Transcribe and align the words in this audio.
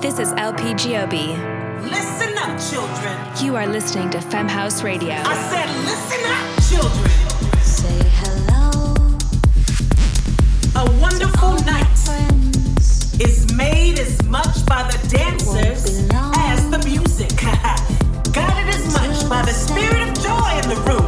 This 0.00 0.18
is 0.18 0.32
LP 0.32 0.74
Giobbi. 0.74 1.36
Listen 1.90 2.36
up, 2.38 2.58
children. 2.70 3.44
You 3.44 3.56
are 3.56 3.66
listening 3.66 4.10
to 4.10 4.20
Femme 4.20 4.48
House 4.48 4.82
Radio. 4.82 5.14
I 5.14 5.34
said, 5.50 5.68
listen 5.84 6.22
up, 6.26 6.46
children. 6.68 7.10
Say 7.62 8.02
hello. 8.20 8.94
A 10.76 11.00
wonderful 11.00 11.54
night 11.64 11.86
is 13.20 13.52
made 13.54 13.98
as 13.98 14.22
much 14.24 14.64
by 14.66 14.82
the 14.90 14.98
dancers 15.08 16.08
as 16.36 16.70
the 16.70 16.78
music. 16.84 17.30
Guided 18.32 18.74
as 18.74 18.92
much 18.94 19.28
by 19.28 19.42
the 19.42 19.52
spirit 19.52 20.02
of 20.08 20.14
joy 20.22 20.50
in 20.62 20.68
the 20.68 20.80
room 20.88 21.06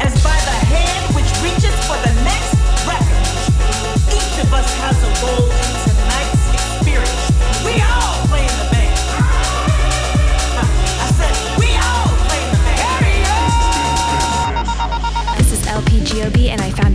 as 0.00 0.12
by 0.22 0.36
the 0.48 0.56
hand 0.72 1.14
which 1.14 1.30
reaches 1.42 1.74
for 1.86 1.96
the 2.04 2.12
next 2.24 2.52
record. 2.84 3.26
Each 4.12 4.44
of 4.44 4.52
us 4.52 4.68
has 4.80 4.96
a 5.02 5.26
role 5.26 5.65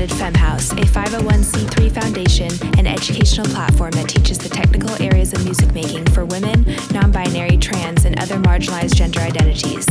founded 0.01 0.17
Femme 0.17 0.33
House, 0.33 0.71
a 0.71 0.75
501c3 0.77 1.91
foundation 1.91 2.49
and 2.77 2.87
educational 2.87 3.45
platform 3.47 3.91
that 3.91 4.09
teaches 4.09 4.37
the 4.37 4.49
technical 4.49 4.89
areas 5.01 5.31
of 5.33 5.43
music 5.43 5.71
making 5.73 6.05
for 6.07 6.25
women, 6.25 6.65
non 6.91 7.11
binary, 7.11 7.57
trans, 7.57 8.05
and 8.05 8.19
other 8.19 8.37
marginalized 8.37 8.95
gender 8.95 9.19
identities. 9.19 9.85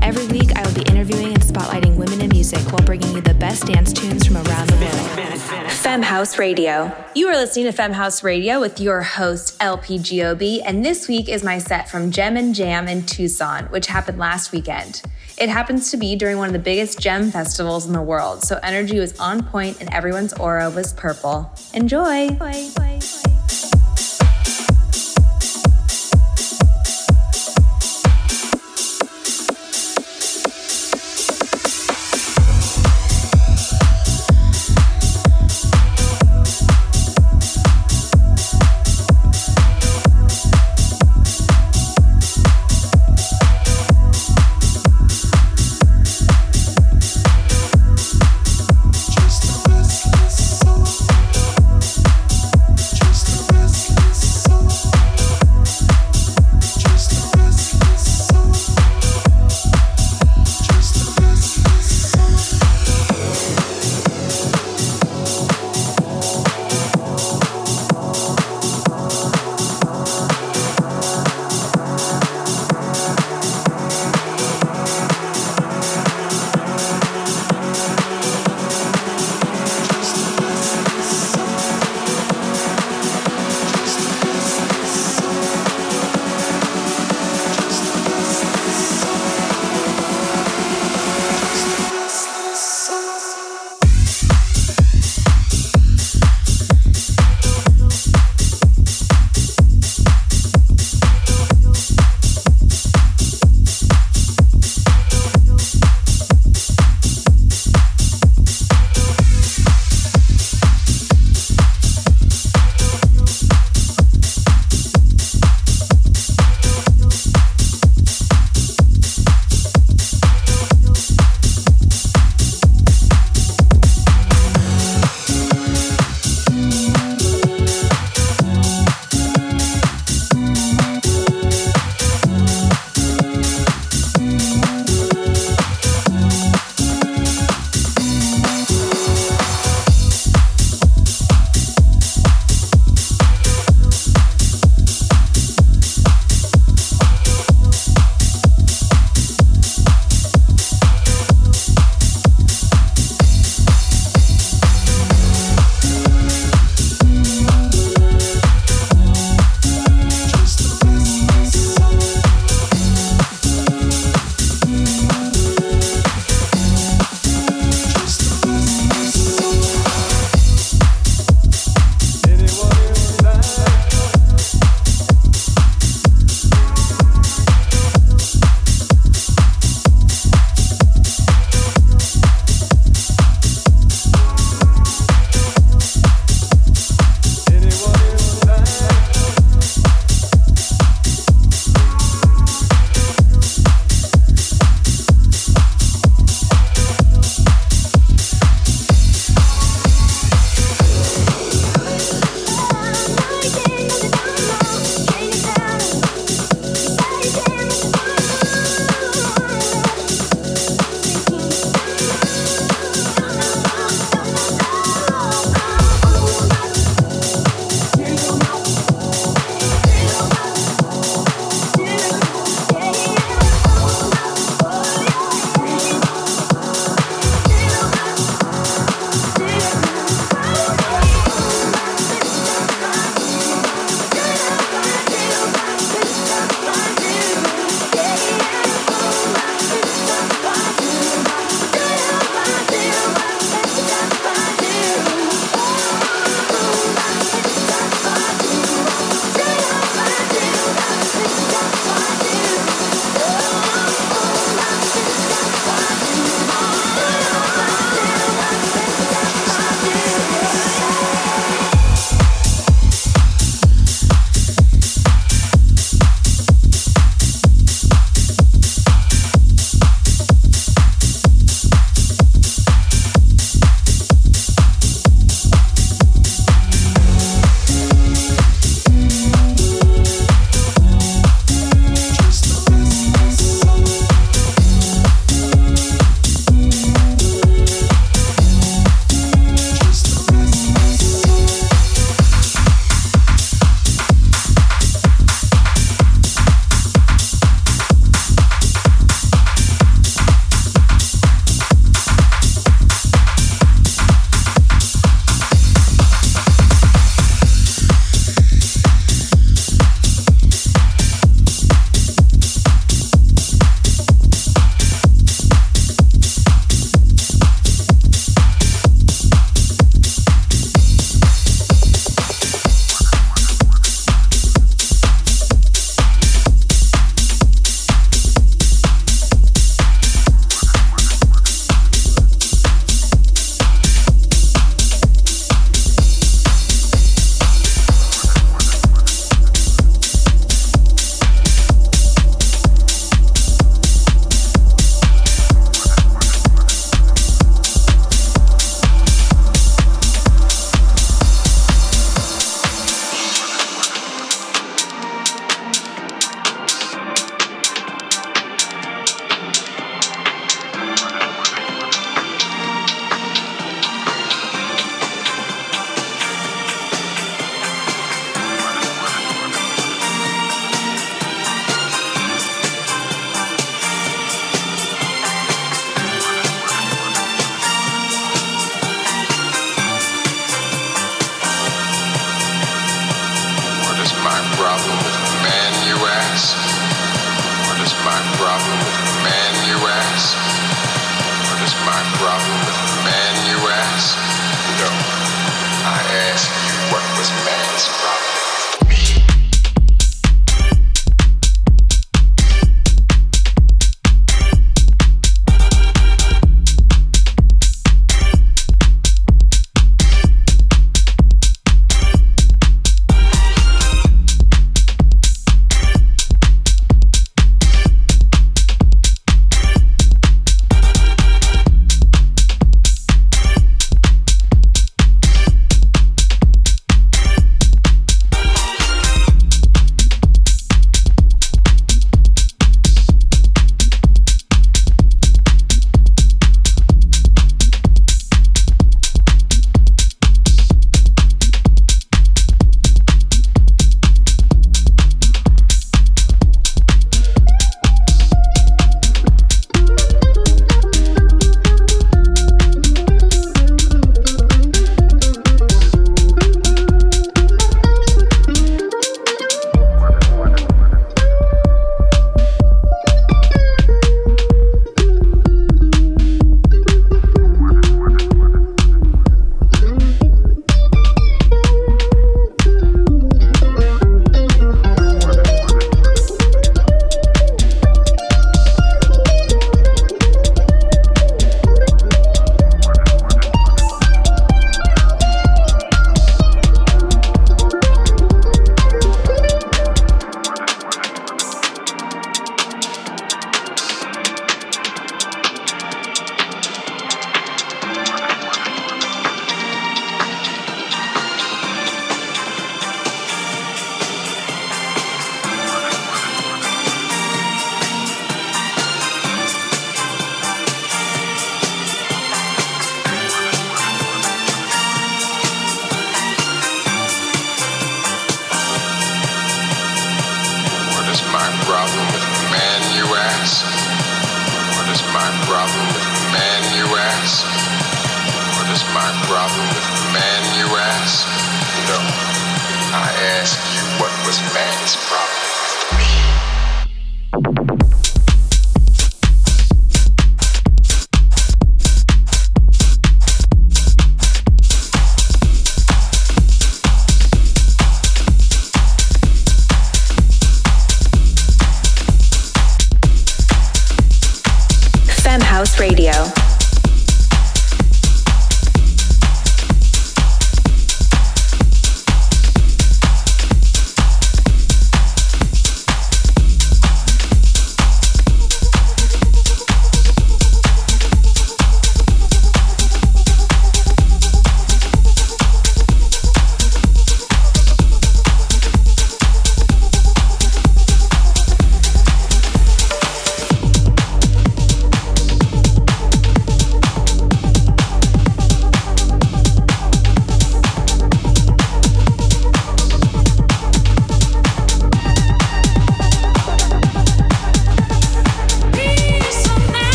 Every 0.00 0.26
week, 0.28 0.56
I 0.56 0.62
will 0.62 0.74
be 0.74 0.82
interviewing 0.82 1.34
and 1.34 1.42
spotlighting 1.42 1.96
women 1.96 2.20
in 2.20 2.28
music 2.28 2.60
while 2.72 2.84
bringing 2.84 3.12
you 3.14 3.20
the 3.20 3.34
best 3.34 3.66
dance 3.66 3.92
tunes 3.92 4.26
from 4.26 4.36
around 4.36 4.68
the 4.68 4.76
world. 4.76 5.72
Femme 5.72 6.02
House 6.02 6.38
Radio. 6.38 6.94
You 7.14 7.28
are 7.28 7.36
listening 7.36 7.64
to 7.64 7.72
Femme 7.72 7.92
House 7.92 8.22
Radio 8.22 8.60
with 8.60 8.78
your 8.80 9.02
host, 9.02 9.56
LP 9.60 9.98
Giobbi, 9.98 10.60
and 10.64 10.84
this 10.84 11.08
week 11.08 11.28
is 11.28 11.42
my 11.42 11.58
set 11.58 11.88
from 11.88 12.10
Gem 12.10 12.36
and 12.36 12.54
Jam 12.54 12.86
in 12.86 13.04
Tucson, 13.06 13.64
which 13.66 13.88
happened 13.88 14.18
last 14.18 14.52
weekend. 14.52 15.02
It 15.40 15.48
happens 15.48 15.92
to 15.92 15.96
be 15.96 16.16
during 16.16 16.38
one 16.38 16.48
of 16.48 16.52
the 16.52 16.58
biggest 16.58 16.98
gem 16.98 17.30
festivals 17.30 17.86
in 17.86 17.92
the 17.92 18.02
world, 18.02 18.42
so 18.42 18.58
energy 18.64 18.98
was 18.98 19.16
on 19.20 19.44
point 19.44 19.80
and 19.80 19.88
everyone's 19.94 20.32
aura 20.32 20.68
was 20.68 20.92
purple. 20.94 21.48
Enjoy! 21.74 22.30
Just 22.30 22.40
a 22.40 22.80
restless 22.80 23.37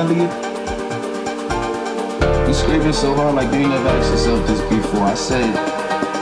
I 0.00 0.04
leave? 0.08 0.32
You 2.48 2.54
scraping 2.54 2.92
so 2.92 3.12
hard 3.14 3.34
like 3.34 3.52
you 3.52 3.60
ain't 3.60 3.70
never 3.70 3.88
asked 3.88 4.10
yourself 4.10 4.46
this 4.46 4.60
before. 4.70 5.02
I 5.02 5.14
said, 5.14 5.44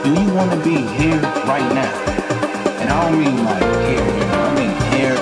do 0.03 0.11
you 0.11 0.35
want 0.35 0.51
to 0.51 0.59
be 0.66 0.83
here 0.99 1.20
right 1.47 1.68
now? 1.70 1.93
And 2.81 2.91
I 2.91 3.11
don't 3.11 3.20
mean 3.20 3.45
like 3.45 3.62
here, 3.87 4.03
you 4.03 4.26
know, 4.26 4.43
I 4.43 4.55
mean 4.59 4.74
here 4.99 5.18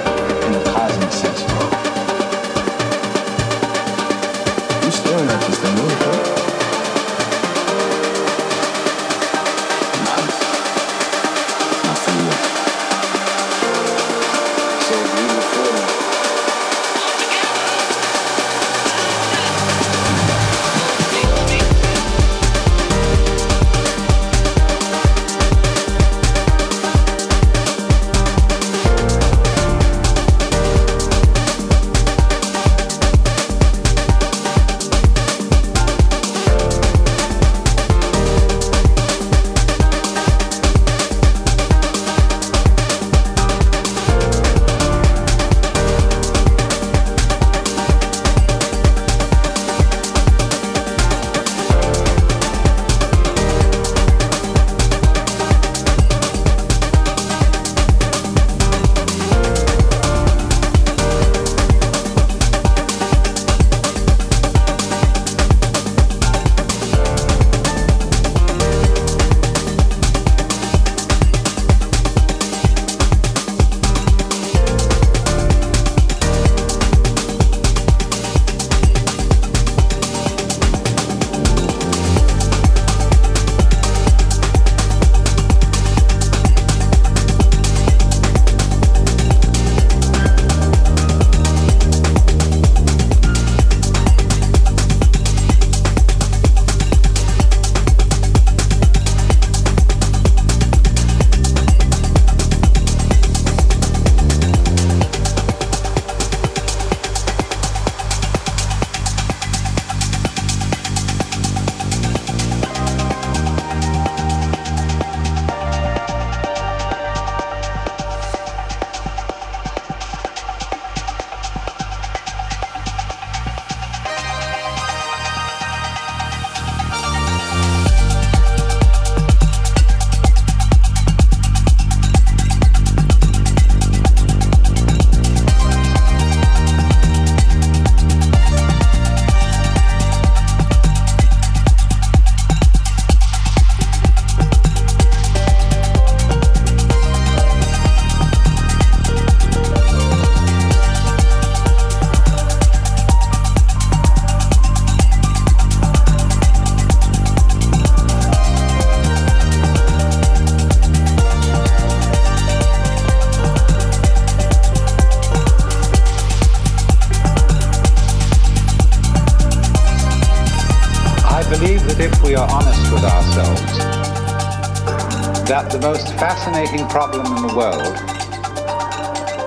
fascinating 176.66 176.88
problem 176.88 177.26
in 177.36 177.46
the 177.46 177.54
world 177.54 177.96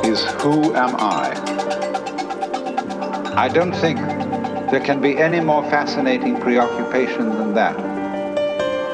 is 0.05 0.23
who 0.41 0.73
am 0.73 0.95
I? 0.97 1.33
I 3.35 3.49
don't 3.49 3.73
think 3.73 3.99
there 4.71 4.79
can 4.79 5.01
be 5.01 5.17
any 5.17 5.41
more 5.41 5.63
fascinating 5.69 6.39
preoccupation 6.39 7.29
than 7.29 7.53
that. 7.55 7.75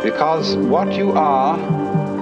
Because 0.02 0.56
what 0.56 0.94
you 0.94 1.12
are 1.12 1.60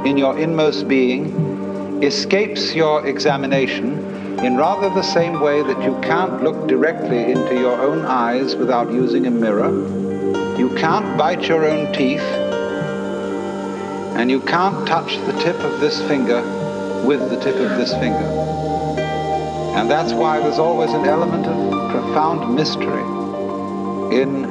in 0.05 0.17
your 0.17 0.37
inmost 0.37 0.89
being 0.89 2.03
escapes 2.03 2.75
your 2.75 3.07
examination 3.07 3.99
in 4.43 4.57
rather 4.57 4.89
the 4.89 5.03
same 5.03 5.39
way 5.39 5.63
that 5.63 5.81
you 5.81 5.97
can't 6.01 6.43
look 6.43 6.67
directly 6.67 7.31
into 7.31 7.55
your 7.55 7.79
own 7.81 8.03
eyes 8.05 8.57
without 8.57 8.91
using 8.91 9.25
a 9.25 9.31
mirror. 9.31 9.71
You 10.57 10.69
can't 10.75 11.17
bite 11.17 11.47
your 11.47 11.65
own 11.65 11.93
teeth. 11.93 12.32
And 14.15 14.29
you 14.29 14.41
can't 14.41 14.87
touch 14.87 15.17
the 15.25 15.33
tip 15.43 15.57
of 15.59 15.79
this 15.79 16.01
finger 16.07 16.41
with 17.05 17.29
the 17.29 17.39
tip 17.39 17.55
of 17.55 17.77
this 17.77 17.91
finger. 17.93 18.25
And 19.75 19.89
that's 19.89 20.13
why 20.13 20.39
there's 20.39 20.59
always 20.59 20.91
an 20.91 21.05
element 21.05 21.45
of 21.47 21.91
profound 21.91 22.55
mystery 22.55 23.03
in 24.17 24.43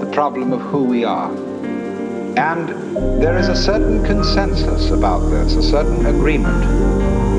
the 0.00 0.10
problem 0.12 0.52
of 0.52 0.60
who 0.60 0.84
we 0.84 1.04
are. 1.04 1.30
And 2.38 2.68
there 3.22 3.36
is 3.38 3.48
a 3.48 3.56
certain 3.56 4.04
consensus 4.04 4.90
about 4.90 5.20
this, 5.30 5.54
a 5.54 5.62
certain 5.62 6.06
agreement 6.06 6.98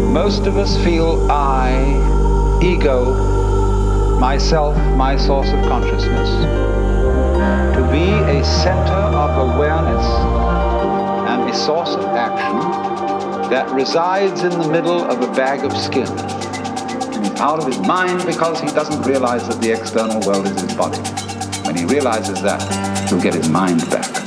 most 0.10 0.48
of 0.48 0.58
us 0.58 0.76
feel 0.84 1.30
I, 1.30 2.60
ego, 2.64 3.14
myself, 4.20 4.76
my 4.96 5.16
source 5.16 5.50
of 5.50 5.62
consciousness, 5.66 6.28
source 11.70 11.94
of 11.94 12.06
action 12.16 12.58
that 13.52 13.70
resides 13.70 14.42
in 14.42 14.50
the 14.50 14.68
middle 14.70 15.04
of 15.04 15.22
a 15.22 15.32
bag 15.34 15.64
of 15.64 15.72
skin. 15.78 16.08
He's 17.22 17.40
out 17.40 17.60
of 17.60 17.68
his 17.68 17.78
mind 17.78 18.26
because 18.26 18.60
he 18.60 18.66
doesn't 18.70 19.04
realize 19.04 19.48
that 19.48 19.62
the 19.62 19.74
external 19.74 20.20
world 20.22 20.48
is 20.48 20.60
his 20.60 20.74
body. 20.74 20.98
When 21.68 21.76
he 21.76 21.86
realizes 21.86 22.42
that, 22.42 22.60
he'll 23.08 23.22
get 23.22 23.36
his 23.36 23.50
mind 23.50 23.88
back. 23.92 24.19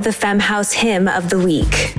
The 0.00 0.12
Femme 0.12 0.38
House 0.38 0.72
hymn 0.72 1.08
of 1.08 1.28
the 1.28 1.38
week. 1.38 1.97